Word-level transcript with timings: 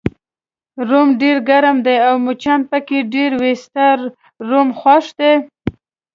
روم 0.89 1.07
ډېر 1.21 1.37
ګرم 1.49 1.77
دی 1.85 1.97
او 2.07 2.15
مچان 2.25 2.61
پکې 2.69 2.99
ډېر 3.13 3.31
وي، 3.41 3.53
ستا 3.63 3.85
روم 4.49 4.67
خوښ 4.79 5.05
دی؟ 5.19 5.31